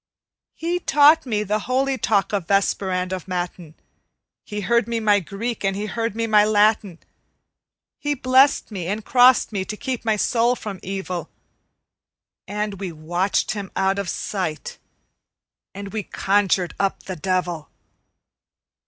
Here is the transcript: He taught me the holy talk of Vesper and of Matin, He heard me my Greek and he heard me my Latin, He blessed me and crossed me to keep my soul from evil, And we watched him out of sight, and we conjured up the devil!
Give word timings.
He 0.55 0.79
taught 0.79 1.27
me 1.27 1.43
the 1.43 1.59
holy 1.69 1.95
talk 1.95 2.33
of 2.33 2.47
Vesper 2.47 2.89
and 2.89 3.13
of 3.13 3.27
Matin, 3.27 3.75
He 4.45 4.61
heard 4.61 4.87
me 4.87 4.99
my 4.99 5.19
Greek 5.19 5.63
and 5.63 5.75
he 5.75 5.85
heard 5.85 6.15
me 6.15 6.25
my 6.25 6.43
Latin, 6.43 6.97
He 7.99 8.15
blessed 8.15 8.71
me 8.71 8.87
and 8.87 9.05
crossed 9.05 9.51
me 9.51 9.63
to 9.63 9.77
keep 9.77 10.03
my 10.03 10.15
soul 10.15 10.55
from 10.55 10.79
evil, 10.81 11.29
And 12.47 12.79
we 12.79 12.91
watched 12.91 13.51
him 13.51 13.71
out 13.75 13.99
of 13.99 14.09
sight, 14.09 14.79
and 15.75 15.93
we 15.93 16.01
conjured 16.01 16.73
up 16.79 17.03
the 17.03 17.15
devil! 17.15 17.69